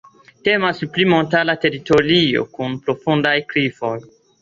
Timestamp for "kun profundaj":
2.57-3.39